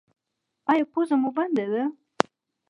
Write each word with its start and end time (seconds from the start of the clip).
ایا 0.71 0.85
پوزه 0.91 1.15
مو 1.21 1.29
بنده 1.37 1.65
ده؟ 1.73 1.83